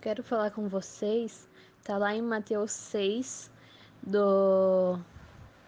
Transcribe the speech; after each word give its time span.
eu 0.00 0.02
quero 0.02 0.22
falar 0.22 0.50
com 0.50 0.66
vocês 0.66 1.46
está 1.78 1.98
lá 1.98 2.14
em 2.14 2.22
Mateus 2.22 2.72
6, 2.72 3.50
do 4.02 4.98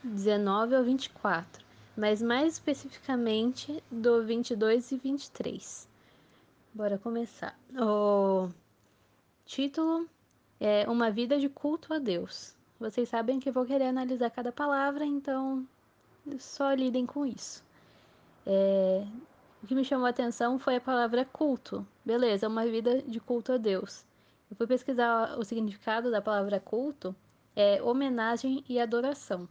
19 0.02 0.74
ao 0.74 0.82
24, 0.82 1.62
mas 1.94 2.22
mais 2.22 2.54
especificamente 2.54 3.84
do 3.90 4.24
22 4.24 4.92
e 4.92 4.96
23. 4.96 5.86
Bora 6.72 6.96
começar. 6.96 7.54
O 7.78 8.48
título 9.44 10.08
é 10.58 10.88
Uma 10.88 11.10
Vida 11.10 11.38
de 11.38 11.50
Culto 11.50 11.92
a 11.92 11.98
Deus. 11.98 12.56
Vocês 12.80 13.10
sabem 13.10 13.38
que 13.38 13.50
eu 13.50 13.52
vou 13.52 13.66
querer 13.66 13.84
analisar 13.84 14.30
cada 14.30 14.50
palavra, 14.50 15.04
então 15.04 15.68
só 16.38 16.72
lidem 16.72 17.04
com 17.04 17.26
isso. 17.26 17.62
É, 18.46 19.06
o 19.62 19.66
que 19.66 19.74
me 19.74 19.84
chamou 19.84 20.06
a 20.06 20.10
atenção 20.10 20.58
foi 20.58 20.76
a 20.76 20.80
palavra 20.80 21.22
culto. 21.26 21.86
Beleza, 22.02 22.48
uma 22.48 22.64
vida 22.64 23.02
de 23.02 23.20
culto 23.20 23.52
a 23.52 23.58
Deus. 23.58 24.10
Eu 24.52 24.56
fui 24.56 24.66
pesquisar 24.66 25.38
o 25.38 25.44
significado 25.44 26.10
da 26.10 26.20
palavra 26.20 26.60
culto, 26.60 27.16
é 27.56 27.82
homenagem 27.82 28.62
e 28.68 28.78
adoração. 28.78 29.48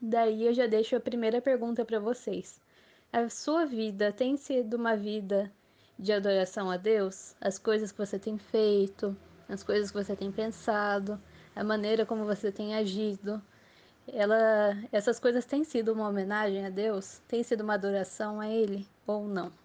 Daí 0.00 0.48
eu 0.48 0.52
já 0.52 0.66
deixo 0.66 0.96
a 0.96 1.00
primeira 1.00 1.40
pergunta 1.40 1.84
para 1.84 2.00
vocês. 2.00 2.60
A 3.12 3.28
sua 3.28 3.64
vida 3.64 4.12
tem 4.12 4.36
sido 4.36 4.74
uma 4.74 4.96
vida 4.96 5.52
de 5.96 6.12
adoração 6.12 6.68
a 6.68 6.76
Deus? 6.76 7.36
As 7.40 7.56
coisas 7.56 7.92
que 7.92 7.98
você 7.98 8.18
tem 8.18 8.36
feito, 8.36 9.16
as 9.48 9.62
coisas 9.62 9.92
que 9.92 10.02
você 10.04 10.16
tem 10.16 10.32
pensado, 10.32 11.16
a 11.54 11.62
maneira 11.62 12.04
como 12.04 12.24
você 12.24 12.50
tem 12.50 12.74
agido, 12.74 13.40
ela, 14.08 14.76
essas 14.90 15.20
coisas 15.20 15.44
têm 15.44 15.62
sido 15.62 15.92
uma 15.92 16.08
homenagem 16.08 16.66
a 16.66 16.70
Deus? 16.70 17.20
Tem 17.28 17.44
sido 17.44 17.60
uma 17.60 17.74
adoração 17.74 18.40
a 18.40 18.48
Ele 18.48 18.88
ou 19.06 19.28
não? 19.28 19.59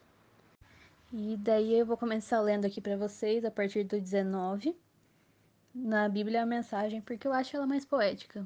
E 1.17 1.37
daí 1.37 1.79
eu 1.79 1.85
vou 1.85 1.95
começar 1.95 2.41
lendo 2.41 2.65
aqui 2.65 2.81
para 2.81 2.97
vocês 2.97 3.45
a 3.45 3.49
partir 3.49 3.85
do 3.85 4.01
19 4.01 4.77
na 5.73 6.09
Bíblia 6.09 6.43
a 6.43 6.45
mensagem, 6.45 6.99
porque 6.99 7.25
eu 7.25 7.31
acho 7.31 7.55
ela 7.55 7.65
mais 7.65 7.85
poética. 7.85 8.45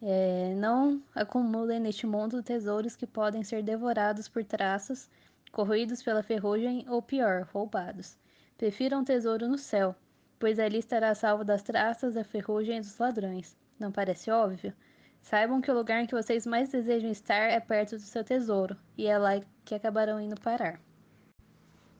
É, 0.00 0.54
não 0.54 1.02
acumulem 1.12 1.80
neste 1.80 2.06
mundo 2.06 2.44
tesouros 2.44 2.94
que 2.94 3.08
podem 3.08 3.42
ser 3.42 3.64
devorados 3.64 4.28
por 4.28 4.44
traços, 4.44 5.10
corroídos 5.50 6.00
pela 6.00 6.22
ferrugem 6.22 6.86
ou 6.88 7.02
pior, 7.02 7.48
roubados. 7.52 8.16
Prefira 8.56 8.96
um 8.96 9.02
tesouro 9.02 9.48
no 9.48 9.58
céu, 9.58 9.96
pois 10.38 10.60
ali 10.60 10.78
estará 10.78 11.12
salvo 11.12 11.42
das 11.42 11.64
traças, 11.64 12.14
da 12.14 12.22
ferrugem 12.22 12.76
e 12.76 12.82
dos 12.82 12.96
ladrões. 12.98 13.56
Não 13.80 13.90
parece 13.90 14.30
óbvio? 14.30 14.72
Saibam 15.20 15.60
que 15.60 15.72
o 15.72 15.74
lugar 15.74 16.00
em 16.00 16.06
que 16.06 16.14
vocês 16.14 16.46
mais 16.46 16.68
desejam 16.68 17.10
estar 17.10 17.50
é 17.50 17.58
perto 17.58 17.96
do 17.96 18.02
seu 18.02 18.22
tesouro, 18.22 18.76
e 18.96 19.08
é 19.08 19.18
lá 19.18 19.40
que 19.64 19.74
acabarão 19.74 20.20
indo 20.20 20.40
parar. 20.40 20.78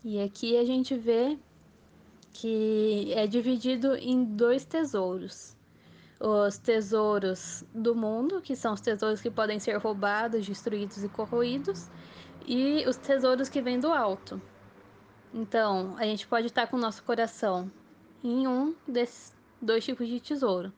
E 0.05 0.21
aqui 0.21 0.59
a 0.59 0.65
gente 0.67 0.95
vê 0.95 1.39
que 2.31 3.11
é 3.15 3.27
dividido 3.27 3.97
em 3.97 4.23
dois 4.23 4.63
tesouros. 4.67 5.57
Os 6.21 6.59
tesouros 6.59 7.65
do 7.75 7.95
mundo, 7.95 8.43
que 8.43 8.55
são 8.55 8.75
os 8.75 8.83
tesouros 8.83 9.23
que 9.23 9.31
podem 9.31 9.59
ser 9.59 9.79
roubados, 9.79 10.47
destruídos 10.47 11.03
e 11.03 11.09
corroídos, 11.09 11.89
e 12.47 12.87
os 12.87 12.99
tesouros 12.99 13.49
que 13.49 13.63
vêm 13.63 13.81
do 13.81 13.91
alto. 13.91 14.41
Então, 15.33 15.97
a 15.97 16.05
gente 16.05 16.27
pode 16.27 16.49
estar 16.49 16.67
com 16.67 16.77
o 16.77 16.81
nosso 16.81 17.03
coração 17.03 17.73
em 18.23 18.47
um 18.47 18.75
desses 18.87 19.35
dois 19.61 19.87
tipos 19.87 20.07
de 20.07 20.21
tesouro. 20.21 20.71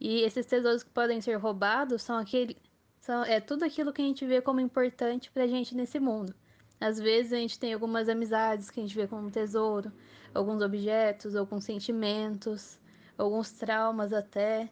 E 0.00 0.22
esses 0.22 0.44
tesouros 0.44 0.82
que 0.82 0.90
podem 0.90 1.20
ser 1.20 1.36
roubados 1.36 2.02
são 2.02 2.18
aquele, 2.18 2.56
são, 2.98 3.22
é 3.24 3.40
tudo 3.40 3.64
aquilo 3.64 3.92
que 3.92 4.02
a 4.02 4.04
gente 4.04 4.26
vê 4.26 4.42
como 4.42 4.58
importante 4.58 5.30
para 5.30 5.44
a 5.44 5.46
gente 5.46 5.76
nesse 5.76 6.00
mundo. 6.00 6.34
Às 6.80 6.98
vezes 6.98 7.32
a 7.32 7.36
gente 7.36 7.58
tem 7.58 7.72
algumas 7.72 8.08
amizades 8.08 8.70
que 8.70 8.80
a 8.80 8.82
gente 8.82 8.94
vê 8.94 9.06
como 9.06 9.26
um 9.26 9.30
tesouro, 9.30 9.92
alguns 10.34 10.62
objetos, 10.62 11.36
alguns 11.36 11.64
sentimentos, 11.64 12.78
alguns 13.16 13.52
traumas 13.52 14.12
até, 14.12 14.68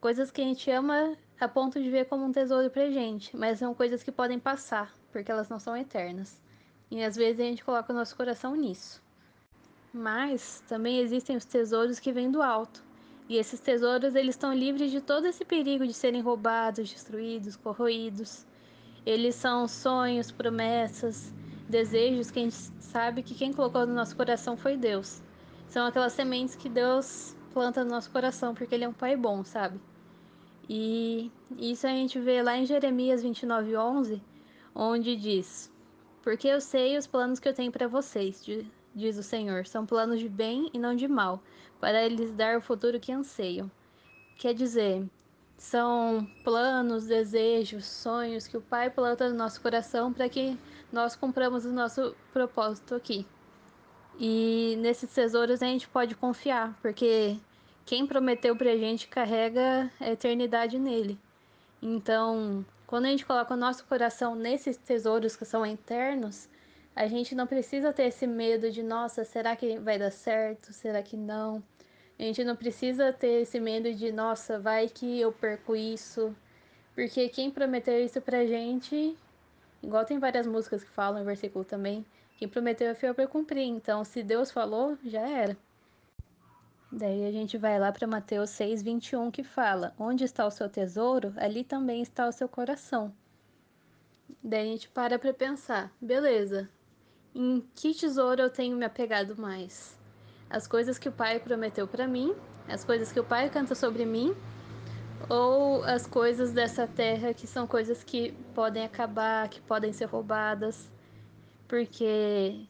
coisas 0.00 0.30
que 0.30 0.40
a 0.40 0.44
gente 0.44 0.70
ama 0.70 1.16
a 1.40 1.48
ponto 1.48 1.80
de 1.80 1.90
ver 1.90 2.06
como 2.06 2.24
um 2.24 2.32
tesouro 2.32 2.70
pra 2.70 2.90
gente, 2.90 3.36
mas 3.36 3.58
são 3.58 3.74
coisas 3.74 4.02
que 4.02 4.12
podem 4.12 4.38
passar, 4.38 4.92
porque 5.12 5.30
elas 5.30 5.48
não 5.48 5.58
são 5.58 5.76
eternas. 5.76 6.40
E 6.90 7.02
às 7.02 7.16
vezes 7.16 7.40
a 7.40 7.44
gente 7.44 7.64
coloca 7.64 7.92
o 7.92 7.96
nosso 7.96 8.16
coração 8.16 8.54
nisso. 8.54 9.02
Mas 9.92 10.62
também 10.68 10.98
existem 10.98 11.36
os 11.36 11.44
tesouros 11.44 11.98
que 11.98 12.12
vêm 12.12 12.30
do 12.30 12.42
alto. 12.42 12.82
E 13.28 13.36
esses 13.36 13.60
tesouros 13.60 14.14
eles 14.14 14.34
estão 14.34 14.54
livres 14.54 14.90
de 14.90 15.00
todo 15.00 15.26
esse 15.26 15.44
perigo 15.44 15.86
de 15.86 15.92
serem 15.92 16.22
roubados, 16.22 16.90
destruídos, 16.90 17.56
corroídos. 17.56 18.46
Eles 19.04 19.34
são 19.34 19.68
sonhos, 19.68 20.30
promessas, 20.30 21.32
desejos 21.68 22.30
que 22.30 22.38
a 22.38 22.42
gente 22.42 22.56
sabe 22.80 23.22
que 23.22 23.34
quem 23.34 23.52
colocou 23.52 23.86
no 23.86 23.94
nosso 23.94 24.16
coração 24.16 24.56
foi 24.56 24.76
Deus. 24.76 25.22
São 25.68 25.86
aquelas 25.86 26.14
sementes 26.14 26.56
que 26.56 26.68
Deus 26.68 27.36
planta 27.52 27.84
no 27.84 27.90
nosso 27.90 28.10
coração, 28.10 28.54
porque 28.54 28.74
Ele 28.74 28.84
é 28.84 28.88
um 28.88 28.92
Pai 28.92 29.16
bom, 29.16 29.44
sabe? 29.44 29.78
E 30.68 31.30
isso 31.58 31.86
a 31.86 31.90
gente 31.90 32.18
vê 32.18 32.42
lá 32.42 32.56
em 32.56 32.66
Jeremias 32.66 33.22
29, 33.22 33.76
11, 33.76 34.22
onde 34.74 35.16
diz: 35.16 35.72
Porque 36.22 36.48
eu 36.48 36.60
sei 36.60 36.96
os 36.96 37.06
planos 37.06 37.38
que 37.38 37.48
eu 37.48 37.54
tenho 37.54 37.72
para 37.72 37.88
vocês, 37.88 38.44
diz 38.94 39.16
o 39.16 39.22
Senhor, 39.22 39.66
são 39.66 39.86
planos 39.86 40.20
de 40.20 40.28
bem 40.28 40.70
e 40.72 40.78
não 40.78 40.94
de 40.94 41.08
mal, 41.08 41.42
para 41.80 42.08
lhes 42.08 42.32
dar 42.32 42.58
o 42.58 42.62
futuro 42.62 43.00
que 43.00 43.12
anseiam. 43.12 43.70
Quer 44.38 44.54
dizer, 44.54 45.06
são 45.58 46.26
planos, 46.44 47.06
desejos, 47.06 47.84
sonhos 47.84 48.46
que 48.46 48.56
o 48.56 48.60
Pai 48.60 48.88
planta 48.88 49.28
no 49.28 49.34
nosso 49.34 49.60
coração 49.60 50.12
para 50.12 50.28
que 50.28 50.56
nós 50.92 51.16
cumpramos 51.16 51.64
o 51.64 51.72
nosso 51.72 52.14
propósito 52.32 52.94
aqui. 52.94 53.26
E 54.18 54.76
nesses 54.78 55.12
tesouros 55.12 55.62
a 55.62 55.66
gente 55.66 55.88
pode 55.88 56.14
confiar, 56.14 56.78
porque 56.80 57.36
quem 57.84 58.06
prometeu 58.06 58.56
para 58.56 58.70
a 58.70 58.76
gente 58.76 59.08
carrega 59.08 59.90
a 60.00 60.10
eternidade 60.10 60.78
nele. 60.78 61.18
Então, 61.82 62.64
quando 62.86 63.06
a 63.06 63.08
gente 63.08 63.26
coloca 63.26 63.54
o 63.54 63.56
nosso 63.56 63.84
coração 63.84 64.34
nesses 64.34 64.76
tesouros 64.76 65.36
que 65.36 65.44
são 65.44 65.66
eternos, 65.66 66.48
a 66.94 67.06
gente 67.06 67.34
não 67.34 67.46
precisa 67.46 67.92
ter 67.92 68.04
esse 68.04 68.26
medo 68.26 68.70
de, 68.70 68.82
nossa, 68.82 69.24
será 69.24 69.54
que 69.54 69.78
vai 69.78 69.98
dar 69.98 70.10
certo? 70.10 70.72
Será 70.72 71.02
que 71.02 71.16
não? 71.16 71.62
A 72.18 72.22
gente 72.22 72.42
não 72.42 72.56
precisa 72.56 73.12
ter 73.12 73.42
esse 73.42 73.60
medo 73.60 73.94
de, 73.94 74.10
nossa, 74.10 74.58
vai 74.58 74.88
que 74.88 75.20
eu 75.20 75.32
perco 75.32 75.76
isso. 75.76 76.34
Porque 76.94 77.28
quem 77.28 77.50
prometeu 77.50 78.04
isso 78.04 78.20
pra 78.20 78.44
gente, 78.44 79.16
igual 79.80 80.04
tem 80.04 80.18
várias 80.18 80.46
músicas 80.46 80.82
que 80.82 80.90
falam 80.90 81.22
em 81.22 81.24
versículo 81.24 81.64
também, 81.64 82.04
quem 82.36 82.48
prometeu 82.48 82.88
é 82.88 82.94
fiel 82.94 83.14
para 83.14 83.26
cumprir. 83.26 83.66
Então, 83.66 84.04
se 84.04 84.22
Deus 84.22 84.50
falou, 84.50 84.98
já 85.04 85.20
era. 85.20 85.56
Daí 86.90 87.26
a 87.26 87.30
gente 87.30 87.58
vai 87.58 87.78
lá 87.78 87.92
para 87.92 88.06
Mateus 88.06 88.50
6, 88.50 88.82
21, 88.82 89.30
que 89.30 89.44
fala: 89.44 89.94
Onde 89.98 90.24
está 90.24 90.46
o 90.46 90.50
seu 90.50 90.68
tesouro, 90.70 91.34
ali 91.36 91.62
também 91.62 92.00
está 92.00 92.26
o 92.26 92.32
seu 92.32 92.48
coração. 92.48 93.14
Daí 94.42 94.62
a 94.62 94.72
gente 94.72 94.88
para 94.88 95.18
para 95.18 95.34
pensar: 95.34 95.92
beleza, 96.00 96.68
em 97.34 97.60
que 97.74 97.92
tesouro 97.92 98.40
eu 98.40 98.50
tenho 98.50 98.76
me 98.76 98.86
apegado 98.86 99.36
mais? 99.36 99.97
As 100.50 100.66
coisas 100.66 100.98
que 100.98 101.08
o 101.08 101.12
Pai 101.12 101.38
prometeu 101.38 101.86
para 101.86 102.06
mim, 102.06 102.34
as 102.68 102.84
coisas 102.84 103.12
que 103.12 103.20
o 103.20 103.24
Pai 103.24 103.50
canta 103.50 103.74
sobre 103.74 104.04
mim, 104.04 104.34
ou 105.28 105.82
as 105.84 106.06
coisas 106.06 106.52
dessa 106.52 106.86
terra 106.86 107.34
que 107.34 107.46
são 107.46 107.66
coisas 107.66 108.02
que 108.02 108.32
podem 108.54 108.84
acabar, 108.84 109.48
que 109.48 109.60
podem 109.60 109.92
ser 109.92 110.06
roubadas, 110.06 110.90
porque 111.66 112.66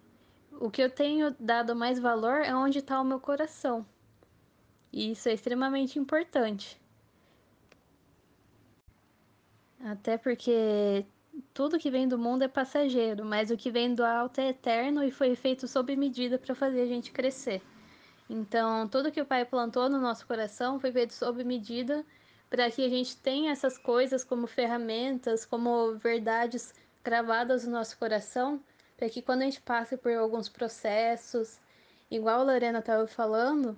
o 0.60 0.70
que 0.70 0.82
eu 0.82 0.90
tenho 0.90 1.34
dado 1.38 1.74
mais 1.76 1.98
valor 2.00 2.40
é 2.40 2.54
onde 2.54 2.78
está 2.78 3.00
o 3.00 3.04
meu 3.04 3.20
coração. 3.20 3.86
E 4.92 5.12
isso 5.12 5.28
é 5.28 5.34
extremamente 5.34 5.98
importante. 5.98 6.80
Até 9.84 10.18
porque 10.18 11.06
tudo 11.54 11.78
que 11.78 11.90
vem 11.90 12.08
do 12.08 12.18
mundo 12.18 12.42
é 12.42 12.48
passageiro, 12.48 13.24
mas 13.24 13.50
o 13.50 13.56
que 13.56 13.70
vem 13.70 13.94
do 13.94 14.04
alto 14.04 14.40
é 14.40 14.48
eterno 14.48 15.02
e 15.04 15.10
foi 15.10 15.34
feito 15.34 15.66
sob 15.66 15.94
medida 15.96 16.38
para 16.38 16.54
fazer 16.54 16.82
a 16.82 16.86
gente 16.86 17.12
crescer. 17.12 17.62
Então, 18.28 18.86
tudo 18.88 19.10
que 19.10 19.20
o 19.20 19.26
Pai 19.26 19.44
plantou 19.44 19.88
no 19.88 19.98
nosso 19.98 20.26
coração 20.26 20.78
foi 20.78 20.92
feito 20.92 21.14
sob 21.14 21.42
medida 21.44 22.04
para 22.50 22.70
que 22.70 22.84
a 22.84 22.88
gente 22.88 23.16
tenha 23.16 23.52
essas 23.52 23.78
coisas 23.78 24.24
como 24.24 24.46
ferramentas, 24.46 25.44
como 25.44 25.94
verdades 25.96 26.74
gravadas 27.04 27.64
no 27.64 27.72
nosso 27.72 27.96
coração, 27.98 28.60
para 28.96 29.08
que 29.08 29.22
quando 29.22 29.42
a 29.42 29.44
gente 29.44 29.60
passe 29.60 29.96
por 29.96 30.12
alguns 30.12 30.48
processos, 30.48 31.58
igual 32.10 32.40
a 32.40 32.44
Lorena 32.44 32.80
estava 32.80 33.06
falando, 33.06 33.76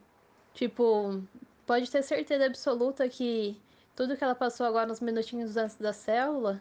tipo, 0.54 1.22
pode 1.66 1.90
ter 1.90 2.02
certeza 2.02 2.46
absoluta 2.46 3.08
que 3.08 3.56
tudo 3.94 4.16
que 4.16 4.24
ela 4.24 4.34
passou 4.34 4.66
agora 4.66 4.86
nos 4.86 5.00
minutinhos 5.00 5.56
antes 5.56 5.76
da 5.76 5.92
célula 5.92 6.60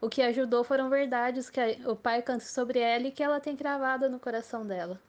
o 0.00 0.08
que 0.08 0.22
ajudou 0.22 0.62
foram 0.62 0.88
verdades 0.88 1.50
que 1.50 1.60
o 1.86 1.96
pai 1.96 2.22
canta 2.22 2.44
sobre 2.44 2.78
ela 2.78 3.08
e 3.08 3.10
que 3.10 3.22
ela 3.22 3.40
tem 3.40 3.56
cravada 3.56 4.08
no 4.08 4.20
coração 4.20 4.64
dela. 4.64 5.00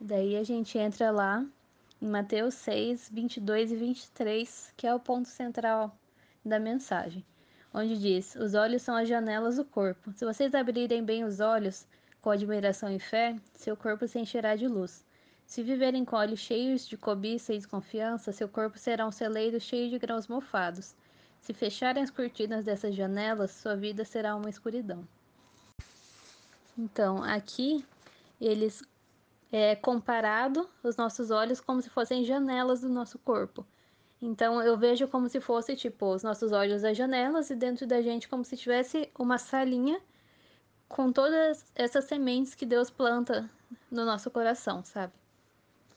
Daí 0.00 0.36
a 0.36 0.44
gente 0.44 0.78
entra 0.78 1.10
lá 1.10 1.44
em 2.00 2.06
Mateus 2.06 2.54
6, 2.54 3.10
22 3.12 3.72
e 3.72 3.76
23, 3.76 4.72
que 4.76 4.86
é 4.86 4.94
o 4.94 5.00
ponto 5.00 5.28
central 5.28 5.96
da 6.44 6.58
mensagem, 6.58 7.24
onde 7.72 7.98
diz: 7.98 8.34
Os 8.36 8.54
olhos 8.54 8.82
são 8.82 8.96
as 8.96 9.08
janelas 9.08 9.56
do 9.56 9.64
corpo. 9.64 10.12
Se 10.12 10.24
vocês 10.24 10.54
abrirem 10.54 11.04
bem 11.04 11.24
os 11.24 11.40
olhos 11.40 11.86
com 12.20 12.30
admiração 12.30 12.90
e 12.90 12.98
fé, 12.98 13.36
seu 13.54 13.76
corpo 13.76 14.06
se 14.06 14.18
encherá 14.18 14.54
de 14.56 14.68
luz. 14.68 15.04
Se 15.44 15.62
viverem 15.62 16.04
com 16.04 16.16
olhos 16.16 16.40
cheios 16.40 16.86
de 16.86 16.96
cobiça 16.96 17.52
e 17.52 17.58
desconfiança, 17.58 18.32
seu 18.32 18.48
corpo 18.48 18.78
será 18.78 19.06
um 19.06 19.12
celeiro 19.12 19.60
cheio 19.60 19.90
de 19.90 19.98
grãos 19.98 20.26
mofados. 20.26 20.94
Se 21.42 21.52
fecharem 21.52 22.02
as 22.02 22.10
cortinas 22.10 22.64
dessas 22.64 22.94
janelas, 22.94 23.50
sua 23.50 23.76
vida 23.76 24.04
será 24.04 24.34
uma 24.34 24.48
escuridão. 24.48 25.06
Então, 26.78 27.22
aqui 27.22 27.84
eles 28.40 28.82
é 29.52 29.76
comparado 29.76 30.68
os 30.82 30.96
nossos 30.96 31.30
olhos 31.30 31.60
como 31.60 31.82
se 31.82 31.90
fossem 31.90 32.24
janelas 32.24 32.80
do 32.80 32.88
nosso 32.88 33.18
corpo. 33.18 33.66
Então 34.20 34.62
eu 34.62 34.78
vejo 34.78 35.08
como 35.08 35.28
se 35.28 35.40
fosse 35.40 35.76
tipo 35.76 36.06
os 36.06 36.22
nossos 36.22 36.52
olhos 36.52 36.84
as 36.84 36.96
janelas 36.96 37.50
e 37.50 37.56
dentro 37.56 37.86
da 37.86 38.00
gente 38.00 38.28
como 38.28 38.44
se 38.44 38.56
tivesse 38.56 39.10
uma 39.18 39.36
salinha 39.36 40.00
com 40.88 41.12
todas 41.12 41.70
essas 41.74 42.04
sementes 42.04 42.54
que 42.54 42.64
Deus 42.64 42.88
planta 42.88 43.50
no 43.90 44.04
nosso 44.04 44.30
coração, 44.30 44.82
sabe? 44.84 45.12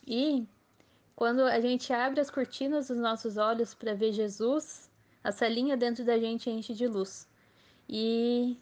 E 0.06 0.46
quando 1.14 1.42
a 1.42 1.60
gente 1.60 1.92
abre 1.92 2.20
as 2.20 2.30
cortinas 2.30 2.88
dos 2.88 2.98
nossos 2.98 3.36
olhos 3.36 3.74
para 3.74 3.94
ver 3.94 4.12
Jesus, 4.12 4.85
a 5.26 5.32
salinha 5.32 5.76
dentro 5.76 6.04
da 6.04 6.16
gente 6.16 6.48
enche 6.48 6.72
de 6.72 6.86
luz. 6.86 7.26
E 7.88 8.56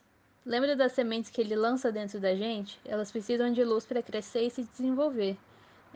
lembra 0.47 0.75
das 0.75 0.93
sementes 0.93 1.31
que 1.31 1.43
ele 1.43 1.55
lança 1.55 1.93
dentro 1.93 2.19
da 2.19 2.35
gente? 2.35 2.81
Elas 2.87 3.13
precisam 3.13 3.53
de 3.53 3.63
luz 3.63 3.85
para 3.85 4.03
crescer 4.03 4.47
e 4.47 4.51
se 4.51 4.63
desenvolver. 4.65 5.37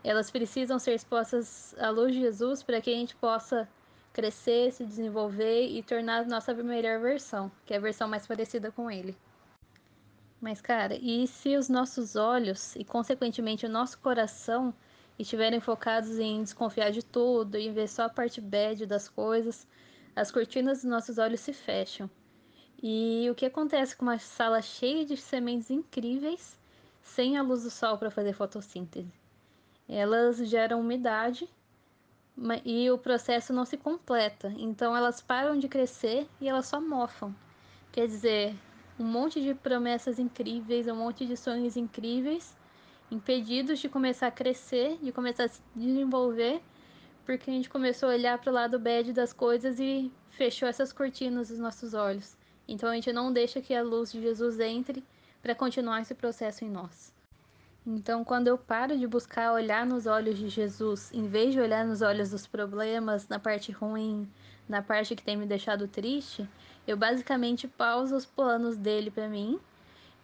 Elas 0.04 0.30
precisam 0.30 0.78
ser 0.78 0.92
expostas 0.92 1.74
à 1.78 1.88
luz 1.88 2.12
de 2.12 2.20
Jesus 2.20 2.62
para 2.62 2.82
que 2.82 2.90
a 2.90 2.94
gente 2.94 3.16
possa 3.16 3.66
crescer, 4.12 4.70
se 4.70 4.84
desenvolver 4.84 5.68
e 5.68 5.82
tornar 5.82 6.26
nossa 6.26 6.52
melhor 6.52 7.00
versão, 7.00 7.50
que 7.64 7.72
é 7.72 7.78
a 7.78 7.80
versão 7.80 8.06
mais 8.06 8.26
parecida 8.26 8.70
com 8.70 8.90
ele. 8.90 9.16
Mas, 10.38 10.60
cara, 10.60 10.98
e 11.00 11.26
se 11.26 11.56
os 11.56 11.70
nossos 11.70 12.14
olhos 12.14 12.76
e, 12.76 12.84
consequentemente, 12.84 13.64
o 13.64 13.70
nosso 13.70 13.98
coração 14.00 14.74
estiverem 15.18 15.60
focados 15.60 16.18
em 16.18 16.42
desconfiar 16.42 16.90
de 16.90 17.02
tudo, 17.02 17.56
em 17.56 17.72
ver 17.72 17.88
só 17.88 18.02
a 18.02 18.10
parte 18.10 18.38
bad 18.38 18.84
das 18.84 19.08
coisas, 19.08 19.66
as 20.18 20.30
cortinas 20.30 20.82
dos 20.82 20.90
nossos 20.90 21.18
olhos 21.18 21.40
se 21.40 21.52
fecham. 21.52 22.10
E 22.82 23.28
o 23.30 23.34
que 23.34 23.46
acontece 23.46 23.96
com 23.96 24.04
uma 24.04 24.18
sala 24.18 24.60
cheia 24.60 25.04
de 25.04 25.16
sementes 25.16 25.70
incríveis, 25.70 26.58
sem 27.02 27.36
a 27.36 27.42
luz 27.42 27.62
do 27.62 27.70
sol 27.70 27.96
para 27.98 28.10
fazer 28.10 28.32
fotossíntese? 28.32 29.12
Elas 29.88 30.36
geram 30.38 30.80
umidade 30.80 31.48
e 32.64 32.90
o 32.90 32.98
processo 32.98 33.52
não 33.52 33.64
se 33.64 33.76
completa, 33.76 34.52
então 34.58 34.96
elas 34.96 35.20
param 35.20 35.58
de 35.58 35.68
crescer 35.68 36.28
e 36.40 36.48
elas 36.48 36.66
só 36.66 36.80
mofam. 36.80 37.34
Quer 37.90 38.06
dizer, 38.06 38.54
um 38.98 39.04
monte 39.04 39.40
de 39.40 39.54
promessas 39.54 40.18
incríveis, 40.18 40.86
um 40.86 40.96
monte 40.96 41.26
de 41.26 41.36
sonhos 41.36 41.76
incríveis, 41.76 42.56
impedidos 43.10 43.78
de 43.78 43.88
começar 43.88 44.26
a 44.26 44.32
crescer, 44.32 44.98
de 45.02 45.10
começar 45.10 45.44
a 45.44 45.48
se 45.48 45.62
desenvolver, 45.74 46.60
porque 47.28 47.50
a 47.50 47.52
gente 47.52 47.68
começou 47.68 48.08
a 48.08 48.12
olhar 48.12 48.38
para 48.38 48.50
o 48.50 48.54
lado 48.54 48.78
bad 48.78 49.12
das 49.12 49.34
coisas 49.34 49.78
e 49.78 50.10
fechou 50.30 50.66
essas 50.66 50.94
cortinas 50.94 51.50
dos 51.50 51.58
nossos 51.58 51.92
olhos. 51.92 52.34
Então 52.66 52.88
a 52.88 52.94
gente 52.94 53.12
não 53.12 53.30
deixa 53.30 53.60
que 53.60 53.74
a 53.74 53.82
luz 53.82 54.10
de 54.10 54.22
Jesus 54.22 54.58
entre 54.58 55.04
para 55.42 55.54
continuar 55.54 56.00
esse 56.00 56.14
processo 56.14 56.64
em 56.64 56.70
nós. 56.70 57.12
Então, 57.86 58.24
quando 58.24 58.48
eu 58.48 58.56
paro 58.56 58.96
de 58.96 59.06
buscar 59.06 59.52
olhar 59.52 59.84
nos 59.84 60.06
olhos 60.06 60.38
de 60.38 60.48
Jesus, 60.48 61.12
em 61.12 61.28
vez 61.28 61.52
de 61.52 61.60
olhar 61.60 61.84
nos 61.84 62.00
olhos 62.00 62.30
dos 62.30 62.46
problemas, 62.46 63.28
na 63.28 63.38
parte 63.38 63.72
ruim, 63.72 64.26
na 64.66 64.80
parte 64.80 65.14
que 65.14 65.22
tem 65.22 65.36
me 65.36 65.44
deixado 65.44 65.86
triste, 65.86 66.48
eu 66.86 66.96
basicamente 66.96 67.68
pauso 67.68 68.16
os 68.16 68.24
planos 68.24 68.74
dele 68.74 69.10
para 69.10 69.28
mim 69.28 69.60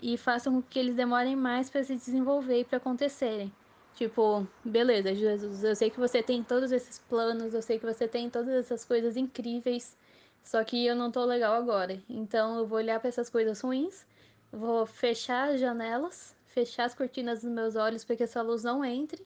e 0.00 0.16
faço 0.16 0.50
com 0.50 0.62
que 0.62 0.78
eles 0.78 0.94
demorem 0.94 1.36
mais 1.36 1.68
para 1.68 1.84
se 1.84 1.96
desenvolver 1.96 2.60
e 2.60 2.64
para 2.64 2.78
acontecerem. 2.78 3.52
Tipo, 3.94 4.46
beleza, 4.64 5.14
Jesus, 5.14 5.62
eu 5.62 5.76
sei 5.76 5.88
que 5.88 6.00
você 6.00 6.20
tem 6.20 6.42
todos 6.42 6.72
esses 6.72 6.98
planos, 6.98 7.54
eu 7.54 7.62
sei 7.62 7.78
que 7.78 7.86
você 7.86 8.08
tem 8.08 8.28
todas 8.28 8.52
essas 8.52 8.84
coisas 8.84 9.16
incríveis, 9.16 9.96
só 10.42 10.64
que 10.64 10.84
eu 10.84 10.96
não 10.96 11.12
tô 11.12 11.24
legal 11.24 11.54
agora. 11.54 12.02
Então 12.08 12.58
eu 12.58 12.66
vou 12.66 12.78
olhar 12.78 12.98
para 12.98 13.08
essas 13.08 13.30
coisas 13.30 13.60
ruins, 13.60 14.04
vou 14.50 14.84
fechar 14.84 15.50
as 15.50 15.60
janelas, 15.60 16.36
fechar 16.46 16.84
as 16.84 16.94
cortinas 16.94 17.42
dos 17.42 17.50
meus 17.50 17.76
olhos 17.76 18.04
para 18.04 18.16
que 18.16 18.24
essa 18.24 18.42
luz 18.42 18.64
não 18.64 18.84
entre 18.84 19.24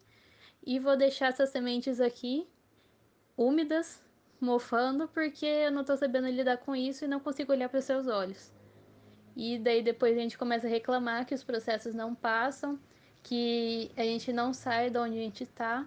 e 0.66 0.78
vou 0.78 0.96
deixar 0.96 1.28
essas 1.28 1.48
sementes 1.48 1.98
aqui 2.00 2.46
úmidas 3.36 4.02
mofando 4.38 5.08
porque 5.08 5.46
eu 5.46 5.72
não 5.72 5.82
tô 5.82 5.96
sabendo 5.96 6.28
lidar 6.28 6.58
com 6.58 6.76
isso 6.76 7.04
e 7.04 7.08
não 7.08 7.20
consigo 7.20 7.52
olhar 7.52 7.70
para 7.70 7.80
seus 7.80 8.06
olhos. 8.06 8.52
E 9.34 9.58
daí 9.58 9.82
depois 9.82 10.16
a 10.16 10.20
gente 10.20 10.36
começa 10.36 10.66
a 10.66 10.70
reclamar 10.70 11.24
que 11.24 11.34
os 11.34 11.44
processos 11.44 11.94
não 11.94 12.14
passam, 12.14 12.78
que 13.22 13.90
a 13.96 14.02
gente 14.02 14.32
não 14.32 14.52
sai 14.52 14.90
de 14.90 14.98
onde 14.98 15.18
a 15.18 15.22
gente 15.22 15.46
tá. 15.46 15.86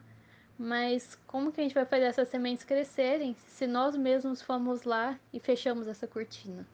Mas 0.57 1.17
como 1.25 1.51
que 1.51 1.59
a 1.59 1.63
gente 1.63 1.73
vai 1.73 1.85
fazer 1.85 2.03
essas 2.03 2.27
sementes 2.27 2.63
crescerem 2.63 3.35
se 3.47 3.65
nós 3.65 3.97
mesmos 3.97 4.41
fomos 4.43 4.83
lá 4.83 5.19
e 5.33 5.39
fechamos 5.39 5.87
essa 5.87 6.05
cortina? 6.05 6.67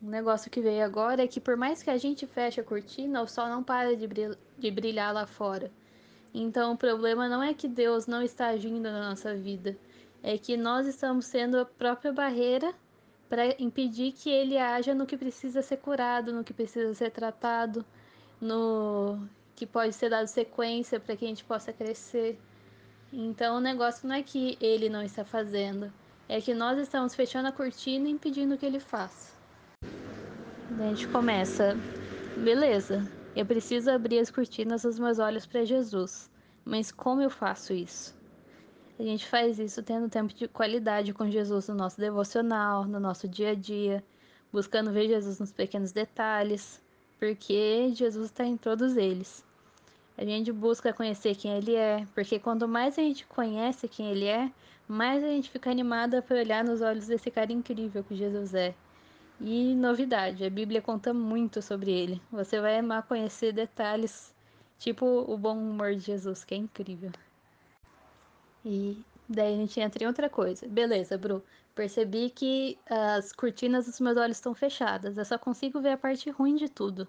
Um 0.00 0.08
negócio 0.08 0.50
que 0.50 0.60
veio 0.60 0.84
agora 0.84 1.24
é 1.24 1.26
que 1.26 1.40
por 1.40 1.56
mais 1.56 1.82
que 1.82 1.90
a 1.90 1.96
gente 1.96 2.24
feche 2.26 2.60
a 2.60 2.64
cortina, 2.64 3.22
o 3.22 3.26
sol 3.26 3.48
não 3.48 3.64
para 3.64 3.96
de 3.96 4.70
brilhar 4.70 5.12
lá 5.12 5.26
fora. 5.26 5.68
Então 6.32 6.74
o 6.74 6.76
problema 6.76 7.28
não 7.28 7.42
é 7.42 7.54
que 7.54 7.66
Deus 7.66 8.06
não 8.06 8.22
está 8.22 8.48
agindo 8.48 8.82
na 8.82 9.08
nossa 9.08 9.34
vida, 9.34 9.76
é 10.22 10.36
que 10.38 10.56
nós 10.56 10.86
estamos 10.86 11.26
sendo 11.26 11.58
a 11.58 11.64
própria 11.64 12.12
barreira 12.12 12.72
para 13.28 13.60
impedir 13.60 14.12
que 14.12 14.30
ele 14.30 14.58
haja 14.58 14.94
no 14.94 15.06
que 15.06 15.16
precisa 15.16 15.62
ser 15.62 15.78
curado, 15.78 16.32
no 16.32 16.44
que 16.44 16.52
precisa 16.52 16.94
ser 16.94 17.10
tratado, 17.10 17.84
no 18.40 19.26
que 19.54 19.66
pode 19.66 19.94
ser 19.94 20.10
dado 20.10 20.26
sequência 20.26 21.00
para 21.00 21.16
que 21.16 21.24
a 21.24 21.28
gente 21.28 21.44
possa 21.44 21.72
crescer. 21.72 22.38
Então 23.12 23.56
o 23.56 23.60
negócio 23.60 24.06
não 24.06 24.14
é 24.14 24.22
que 24.22 24.58
ele 24.60 24.88
não 24.88 25.02
está 25.02 25.24
fazendo, 25.24 25.92
é 26.28 26.40
que 26.40 26.52
nós 26.52 26.78
estamos 26.78 27.14
fechando 27.14 27.48
a 27.48 27.52
cortina 27.52 28.08
e 28.08 28.12
impedindo 28.12 28.58
que 28.58 28.66
ele 28.66 28.80
faça. 28.80 29.34
Daí 30.70 30.86
a 30.86 30.94
gente 30.94 31.08
começa, 31.08 31.76
beleza, 32.36 33.08
eu 33.34 33.46
preciso 33.46 33.90
abrir 33.90 34.18
as 34.18 34.30
cortinas 34.30 34.82
dos 34.82 34.98
meus 34.98 35.18
olhos 35.18 35.46
para 35.46 35.64
Jesus. 35.64 36.30
Mas 36.64 36.90
como 36.90 37.22
eu 37.22 37.30
faço 37.30 37.72
isso? 37.72 38.14
A 38.98 39.02
gente 39.02 39.26
faz 39.26 39.58
isso 39.58 39.82
tendo 39.82 40.08
tempo 40.08 40.34
de 40.34 40.48
qualidade 40.48 41.12
com 41.12 41.30
Jesus 41.30 41.68
no 41.68 41.74
nosso 41.74 42.00
devocional, 42.00 42.84
no 42.84 42.98
nosso 42.98 43.28
dia 43.28 43.50
a 43.50 43.54
dia, 43.54 44.02
buscando 44.50 44.90
ver 44.90 45.06
Jesus 45.06 45.38
nos 45.38 45.52
pequenos 45.52 45.92
detalhes, 45.92 46.82
porque 47.18 47.90
Jesus 47.94 48.26
está 48.26 48.44
em 48.44 48.56
todos 48.56 48.96
eles. 48.96 49.44
A 50.16 50.24
gente 50.24 50.50
busca 50.50 50.92
conhecer 50.92 51.34
quem 51.36 51.52
Ele 51.52 51.74
é, 51.74 52.06
porque 52.14 52.38
quanto 52.38 52.66
mais 52.66 52.98
a 52.98 53.02
gente 53.02 53.26
conhece 53.26 53.86
quem 53.86 54.10
Ele 54.10 54.26
é, 54.26 54.50
mais 54.88 55.22
a 55.22 55.28
gente 55.28 55.50
fica 55.50 55.70
animada 55.70 56.22
para 56.22 56.36
olhar 56.38 56.64
nos 56.64 56.80
olhos 56.80 57.06
desse 57.06 57.30
cara 57.30 57.52
incrível 57.52 58.04
que 58.04 58.14
Jesus 58.14 58.54
é. 58.54 58.74
E 59.40 59.74
novidade, 59.74 60.44
a 60.44 60.50
Bíblia 60.50 60.80
conta 60.80 61.12
muito 61.12 61.60
sobre 61.60 61.90
ele. 61.90 62.22
Você 62.32 62.58
vai 62.58 62.78
amar 62.78 63.02
conhecer 63.02 63.52
detalhes, 63.52 64.34
tipo 64.78 65.04
o 65.04 65.36
bom 65.36 65.58
humor 65.58 65.94
de 65.94 66.00
Jesus, 66.00 66.42
que 66.42 66.54
é 66.54 66.56
incrível. 66.56 67.10
E 68.64 69.04
daí 69.28 69.54
a 69.54 69.56
gente 69.56 69.80
entra 69.80 70.04
em 70.04 70.06
outra 70.06 70.28
coisa. 70.28 70.66
Beleza, 70.68 71.16
Bru. 71.18 71.42
Percebi 71.74 72.30
que 72.30 72.78
as 72.88 73.32
cortinas 73.32 73.86
dos 73.86 74.00
meus 74.00 74.16
olhos 74.16 74.36
estão 74.36 74.54
fechadas. 74.54 75.16
Eu 75.16 75.24
só 75.24 75.38
consigo 75.38 75.80
ver 75.80 75.90
a 75.90 75.98
parte 75.98 76.30
ruim 76.30 76.56
de 76.56 76.68
tudo. 76.68 77.06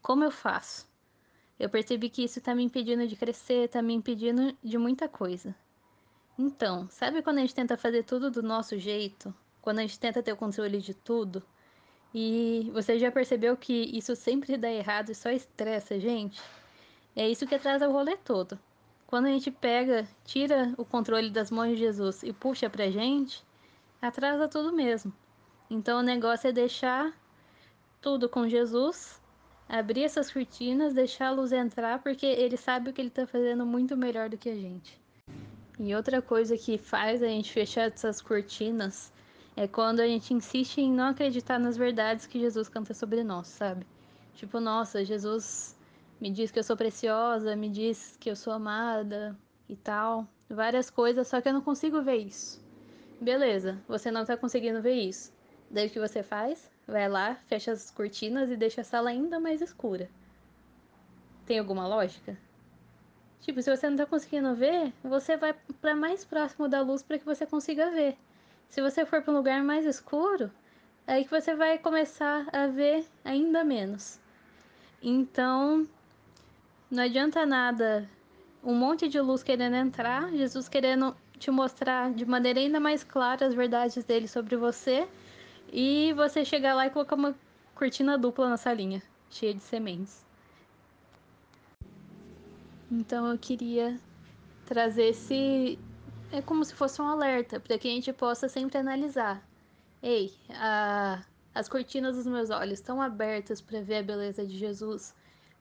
Como 0.00 0.22
eu 0.22 0.30
faço? 0.30 0.86
Eu 1.58 1.70
percebi 1.70 2.10
que 2.10 2.22
isso 2.22 2.38
está 2.38 2.54
me 2.54 2.62
impedindo 2.62 3.06
de 3.06 3.16
crescer, 3.16 3.64
está 3.64 3.80
me 3.82 3.94
impedindo 3.94 4.56
de 4.62 4.78
muita 4.78 5.08
coisa. 5.08 5.54
Então, 6.38 6.86
sabe 6.90 7.22
quando 7.22 7.38
a 7.38 7.40
gente 7.40 7.54
tenta 7.54 7.76
fazer 7.76 8.04
tudo 8.04 8.30
do 8.30 8.42
nosso 8.42 8.78
jeito? 8.78 9.34
Quando 9.62 9.78
a 9.78 9.82
gente 9.82 9.98
tenta 9.98 10.22
ter 10.22 10.32
o 10.32 10.36
controle 10.36 10.80
de 10.80 10.92
tudo? 10.92 11.42
E 12.14 12.70
você 12.72 12.98
já 12.98 13.10
percebeu 13.10 13.56
que 13.56 13.72
isso 13.72 14.14
sempre 14.14 14.56
dá 14.56 14.70
errado 14.70 15.10
e 15.10 15.14
só 15.14 15.30
estressa 15.30 15.98
gente? 15.98 16.40
É 17.14 17.28
isso 17.28 17.46
que 17.46 17.54
atrasa 17.54 17.88
o 17.88 17.92
rolê 17.92 18.16
todo. 18.18 18.58
Quando 19.06 19.26
a 19.26 19.30
gente 19.30 19.50
pega, 19.50 20.06
tira 20.24 20.74
o 20.76 20.84
controle 20.84 21.30
das 21.30 21.50
mãos 21.50 21.68
de 21.68 21.76
Jesus 21.76 22.22
e 22.22 22.32
puxa 22.32 22.68
pra 22.68 22.90
gente, 22.90 23.44
atrasa 24.02 24.48
tudo 24.48 24.72
mesmo. 24.72 25.12
Então 25.70 26.00
o 26.00 26.02
negócio 26.02 26.48
é 26.48 26.52
deixar 26.52 27.12
tudo 28.00 28.28
com 28.28 28.48
Jesus, 28.48 29.20
abrir 29.68 30.04
essas 30.04 30.30
cortinas, 30.32 30.92
deixar 30.92 31.28
a 31.28 31.32
luz 31.32 31.52
entrar, 31.52 32.00
porque 32.00 32.26
ele 32.26 32.56
sabe 32.56 32.90
o 32.90 32.92
que 32.92 33.00
ele 33.00 33.10
tá 33.10 33.26
fazendo 33.26 33.64
muito 33.64 33.96
melhor 33.96 34.28
do 34.28 34.36
que 34.36 34.48
a 34.48 34.54
gente. 34.56 35.00
E 35.78 35.94
outra 35.94 36.22
coisa 36.22 36.56
que 36.56 36.78
faz 36.78 37.22
a 37.22 37.26
gente 37.26 37.52
fechar 37.52 37.92
essas 37.92 38.20
cortinas 38.20 39.12
é 39.54 39.68
quando 39.68 40.00
a 40.00 40.06
gente 40.06 40.34
insiste 40.34 40.78
em 40.78 40.92
não 40.92 41.08
acreditar 41.08 41.58
nas 41.58 41.76
verdades 41.76 42.26
que 42.26 42.40
Jesus 42.40 42.68
canta 42.68 42.92
sobre 42.94 43.22
nós, 43.22 43.46
sabe? 43.46 43.86
Tipo, 44.34 44.58
nossa, 44.58 45.04
Jesus 45.04 45.75
me 46.20 46.30
diz 46.30 46.50
que 46.50 46.58
eu 46.58 46.64
sou 46.64 46.76
preciosa, 46.76 47.54
me 47.54 47.68
diz 47.68 48.16
que 48.18 48.30
eu 48.30 48.36
sou 48.36 48.52
amada 48.52 49.36
e 49.68 49.76
tal. 49.76 50.26
Várias 50.48 50.88
coisas, 50.88 51.28
só 51.28 51.40
que 51.40 51.48
eu 51.48 51.52
não 51.52 51.60
consigo 51.60 52.02
ver 52.02 52.16
isso. 52.16 52.64
Beleza, 53.20 53.78
você 53.88 54.10
não 54.10 54.24
tá 54.24 54.36
conseguindo 54.36 54.80
ver 54.80 54.94
isso. 54.94 55.32
Daí 55.70 55.88
o 55.88 55.90
que 55.90 55.98
você 55.98 56.22
faz? 56.22 56.70
Vai 56.86 57.08
lá, 57.08 57.34
fecha 57.46 57.72
as 57.72 57.90
cortinas 57.90 58.50
e 58.50 58.56
deixa 58.56 58.80
a 58.80 58.84
sala 58.84 59.10
ainda 59.10 59.40
mais 59.40 59.60
escura. 59.60 60.08
Tem 61.44 61.58
alguma 61.58 61.86
lógica? 61.86 62.36
Tipo, 63.40 63.60
se 63.62 63.74
você 63.74 63.88
não 63.88 63.96
tá 63.96 64.06
conseguindo 64.06 64.54
ver, 64.54 64.92
você 65.02 65.36
vai 65.36 65.54
para 65.80 65.94
mais 65.94 66.24
próximo 66.24 66.68
da 66.68 66.80
luz 66.80 67.02
para 67.02 67.18
que 67.18 67.24
você 67.24 67.46
consiga 67.46 67.90
ver. 67.90 68.16
Se 68.68 68.80
você 68.80 69.04
for 69.04 69.22
para 69.22 69.32
um 69.32 69.36
lugar 69.36 69.62
mais 69.62 69.84
escuro, 69.84 70.50
é 71.06 71.14
aí 71.14 71.24
que 71.24 71.30
você 71.30 71.54
vai 71.54 71.78
começar 71.78 72.48
a 72.52 72.66
ver 72.66 73.06
ainda 73.24 73.62
menos. 73.62 74.18
Então, 75.00 75.86
não 76.90 77.02
adianta 77.02 77.44
nada 77.44 78.08
um 78.62 78.74
monte 78.74 79.08
de 79.08 79.20
luz 79.20 79.42
querendo 79.42 79.76
entrar, 79.76 80.30
Jesus 80.32 80.68
querendo 80.68 81.16
te 81.38 81.50
mostrar 81.50 82.12
de 82.12 82.24
maneira 82.24 82.58
ainda 82.58 82.80
mais 82.80 83.04
clara 83.04 83.46
as 83.46 83.54
verdades 83.54 84.02
dele 84.04 84.26
sobre 84.26 84.56
você, 84.56 85.06
e 85.72 86.12
você 86.14 86.44
chegar 86.44 86.74
lá 86.74 86.86
e 86.86 86.90
colocar 86.90 87.16
uma 87.16 87.34
cortina 87.74 88.16
dupla 88.16 88.48
na 88.48 88.56
salinha, 88.56 89.02
cheia 89.30 89.54
de 89.54 89.60
sementes. 89.60 90.24
Então 92.90 93.26
eu 93.26 93.38
queria 93.38 93.98
trazer 94.64 95.08
esse. 95.08 95.78
É 96.32 96.40
como 96.42 96.64
se 96.64 96.74
fosse 96.74 97.00
um 97.00 97.06
alerta, 97.06 97.60
para 97.60 97.78
que 97.78 97.88
a 97.88 97.90
gente 97.90 98.12
possa 98.12 98.48
sempre 98.48 98.78
analisar. 98.78 99.42
Ei, 100.02 100.32
a... 100.50 101.22
as 101.54 101.68
cortinas 101.68 102.16
dos 102.16 102.26
meus 102.26 102.50
olhos 102.50 102.78
estão 102.78 103.00
abertas 103.00 103.60
para 103.60 103.80
ver 103.80 103.98
a 103.98 104.02
beleza 104.02 104.46
de 104.46 104.56
Jesus, 104.56 105.14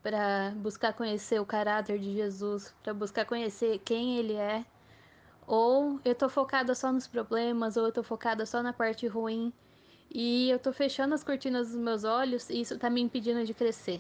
para 0.06 0.54
buscar 0.58 0.94
conhecer 0.94 1.42
o 1.42 1.46
caráter 1.48 1.98
de 1.98 2.14
Jesus, 2.14 2.72
para 2.84 2.94
buscar 2.94 3.26
conhecer 3.26 3.82
quem 3.84 4.20
ele 4.20 4.34
é. 4.34 4.64
Ou 5.48 6.00
eu 6.06 6.14
tô 6.14 6.30
focada 6.30 6.76
só 6.76 6.92
nos 6.92 7.08
problemas, 7.08 7.76
ou 7.76 7.88
eu 7.88 7.92
tô 7.92 8.04
focada 8.04 8.46
só 8.46 8.62
na 8.62 8.72
parte 8.72 9.08
ruim, 9.08 9.52
e 10.12 10.48
eu 10.52 10.60
tô 10.60 10.72
fechando 10.72 11.16
as 11.16 11.24
cortinas 11.24 11.70
dos 11.70 11.78
meus 11.78 12.04
olhos 12.04 12.52
e 12.52 12.62
isso 12.62 12.78
tá 12.78 12.88
me 12.88 13.02
impedindo 13.02 13.44
de 13.44 13.52
crescer. 13.56 14.00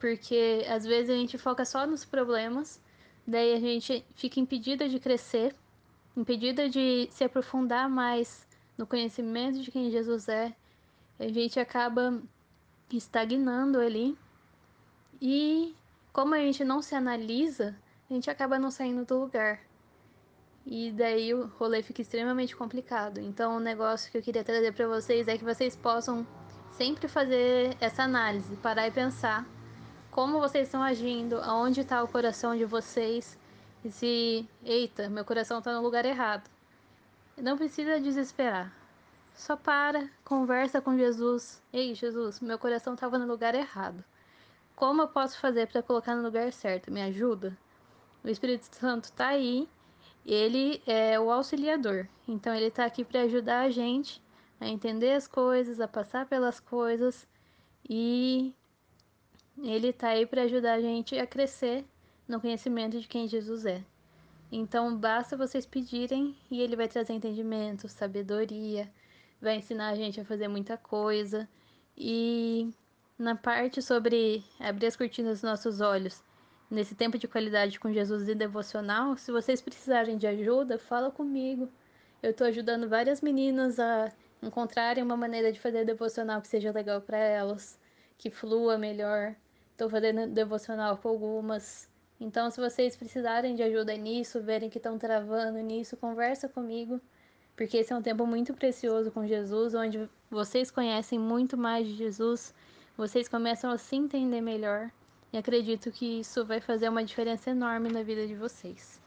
Porque 0.00 0.66
às 0.68 0.84
vezes 0.84 1.10
a 1.10 1.14
gente 1.14 1.38
foca 1.38 1.64
só 1.64 1.86
nos 1.86 2.04
problemas, 2.04 2.80
daí 3.24 3.54
a 3.54 3.60
gente 3.60 4.04
fica 4.16 4.40
impedida 4.40 4.88
de 4.88 4.98
crescer, 4.98 5.54
impedida 6.16 6.68
de 6.68 7.08
se 7.12 7.22
aprofundar 7.22 7.88
mais 7.88 8.44
no 8.76 8.84
conhecimento 8.84 9.60
de 9.60 9.70
quem 9.70 9.92
Jesus 9.92 10.26
é. 10.26 10.52
A 11.20 11.28
gente 11.28 11.60
acaba 11.60 12.20
estagnando 12.90 13.78
ali. 13.78 14.18
E 15.20 15.74
como 16.12 16.34
a 16.34 16.38
gente 16.38 16.64
não 16.64 16.82
se 16.82 16.94
analisa, 16.94 17.76
a 18.08 18.14
gente 18.14 18.30
acaba 18.30 18.58
não 18.58 18.70
saindo 18.70 19.04
do 19.04 19.20
lugar. 19.20 19.60
E 20.66 20.92
daí 20.92 21.32
o 21.32 21.46
rolê 21.58 21.82
fica 21.82 22.02
extremamente 22.02 22.54
complicado. 22.54 23.20
Então, 23.20 23.56
o 23.56 23.60
negócio 23.60 24.10
que 24.10 24.18
eu 24.18 24.22
queria 24.22 24.44
trazer 24.44 24.72
para 24.72 24.86
vocês 24.86 25.26
é 25.26 25.38
que 25.38 25.44
vocês 25.44 25.74
possam 25.74 26.26
sempre 26.72 27.08
fazer 27.08 27.76
essa 27.80 28.02
análise, 28.02 28.54
parar 28.56 28.86
e 28.86 28.90
pensar 28.90 29.46
como 30.10 30.40
vocês 30.40 30.68
estão 30.68 30.82
agindo, 30.82 31.36
aonde 31.42 31.80
está 31.80 32.02
o 32.02 32.08
coração 32.08 32.56
de 32.56 32.64
vocês 32.64 33.38
e 33.84 33.90
se, 33.90 34.48
eita, 34.64 35.08
meu 35.08 35.24
coração 35.24 35.58
está 35.58 35.72
no 35.72 35.82
lugar 35.82 36.04
errado. 36.04 36.50
Não 37.36 37.56
precisa 37.56 38.00
desesperar. 38.00 38.72
Só 39.34 39.56
para, 39.56 40.08
conversa 40.24 40.80
com 40.80 40.96
Jesus. 40.98 41.62
Ei, 41.72 41.94
Jesus, 41.94 42.40
meu 42.40 42.58
coração 42.58 42.94
estava 42.94 43.18
no 43.18 43.26
lugar 43.26 43.54
errado. 43.54 44.02
Como 44.78 45.02
eu 45.02 45.08
posso 45.08 45.40
fazer 45.40 45.66
para 45.66 45.82
colocar 45.82 46.14
no 46.14 46.22
lugar 46.22 46.52
certo? 46.52 46.92
Me 46.92 47.02
ajuda? 47.02 47.58
O 48.22 48.28
Espírito 48.28 48.62
Santo 48.76 49.06
está 49.06 49.26
aí. 49.26 49.68
Ele 50.24 50.80
é 50.86 51.18
o 51.18 51.32
auxiliador. 51.32 52.06
Então 52.28 52.54
ele 52.54 52.66
está 52.66 52.84
aqui 52.84 53.04
para 53.04 53.22
ajudar 53.22 53.62
a 53.62 53.70
gente 53.70 54.22
a 54.60 54.68
entender 54.68 55.14
as 55.14 55.26
coisas, 55.26 55.80
a 55.80 55.88
passar 55.88 56.26
pelas 56.26 56.60
coisas 56.60 57.26
e 57.90 58.54
ele 59.60 59.88
está 59.88 60.10
aí 60.10 60.24
para 60.24 60.42
ajudar 60.42 60.74
a 60.74 60.80
gente 60.80 61.18
a 61.18 61.26
crescer 61.26 61.84
no 62.28 62.40
conhecimento 62.40 63.00
de 63.00 63.08
quem 63.08 63.26
Jesus 63.26 63.66
é. 63.66 63.84
Então 64.52 64.96
basta 64.96 65.36
vocês 65.36 65.66
pedirem 65.66 66.36
e 66.48 66.60
ele 66.60 66.76
vai 66.76 66.86
trazer 66.86 67.14
entendimento, 67.14 67.88
sabedoria, 67.88 68.88
vai 69.42 69.56
ensinar 69.56 69.88
a 69.88 69.96
gente 69.96 70.20
a 70.20 70.24
fazer 70.24 70.46
muita 70.46 70.76
coisa. 70.76 71.48
E 71.96 72.72
na 73.18 73.34
parte 73.34 73.82
sobre 73.82 74.44
abrir 74.60 74.86
as 74.86 74.96
cortinas 74.96 75.40
dos 75.40 75.42
nossos 75.42 75.80
olhos, 75.80 76.22
nesse 76.70 76.94
tempo 76.94 77.18
de 77.18 77.26
qualidade 77.26 77.80
com 77.80 77.92
Jesus 77.92 78.28
e 78.28 78.34
devocional, 78.34 79.16
se 79.16 79.32
vocês 79.32 79.60
precisarem 79.60 80.16
de 80.16 80.26
ajuda, 80.26 80.78
fala 80.78 81.10
comigo. 81.10 81.68
Eu 82.22 82.30
estou 82.30 82.46
ajudando 82.46 82.88
várias 82.88 83.20
meninas 83.20 83.80
a 83.80 84.12
encontrarem 84.40 85.02
uma 85.02 85.16
maneira 85.16 85.50
de 85.52 85.58
fazer 85.58 85.84
devocional 85.84 86.40
que 86.40 86.46
seja 86.46 86.70
legal 86.70 87.00
para 87.00 87.18
elas, 87.18 87.78
que 88.16 88.30
flua 88.30 88.78
melhor. 88.78 89.34
Estou 89.72 89.90
fazendo 89.90 90.28
devocional 90.32 90.96
com 90.98 91.08
algumas. 91.08 91.88
Então, 92.20 92.50
se 92.50 92.60
vocês 92.60 92.96
precisarem 92.96 93.54
de 93.54 93.62
ajuda 93.62 93.96
nisso, 93.96 94.40
verem 94.40 94.70
que 94.70 94.78
estão 94.78 94.98
travando 94.98 95.58
nisso, 95.58 95.96
conversa 95.96 96.48
comigo, 96.48 97.00
porque 97.56 97.78
esse 97.78 97.92
é 97.92 97.96
um 97.96 98.02
tempo 98.02 98.26
muito 98.26 98.54
precioso 98.54 99.10
com 99.10 99.26
Jesus, 99.26 99.74
onde 99.74 100.08
vocês 100.30 100.70
conhecem 100.70 101.18
muito 101.18 101.56
mais 101.56 101.86
de 101.86 101.94
Jesus, 101.94 102.54
vocês 102.98 103.28
começam 103.28 103.70
a 103.70 103.78
se 103.78 103.94
entender 103.94 104.40
melhor, 104.40 104.90
e 105.32 105.38
acredito 105.38 105.92
que 105.92 106.18
isso 106.20 106.44
vai 106.44 106.60
fazer 106.60 106.88
uma 106.88 107.04
diferença 107.04 107.50
enorme 107.50 107.88
na 107.90 108.02
vida 108.02 108.26
de 108.26 108.34
vocês. 108.34 109.00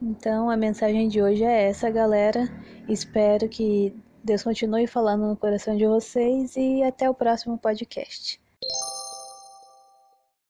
Então, 0.00 0.50
a 0.50 0.56
mensagem 0.56 1.08
de 1.08 1.22
hoje 1.22 1.42
é 1.42 1.68
essa, 1.68 1.90
galera. 1.90 2.48
Espero 2.88 3.48
que 3.48 3.94
Deus 4.22 4.42
continue 4.42 4.86
falando 4.86 5.26
no 5.26 5.36
coração 5.36 5.76
de 5.76 5.86
vocês 5.86 6.56
e 6.56 6.82
até 6.82 7.08
o 7.08 7.14
próximo 7.14 7.56
podcast. 7.58 8.39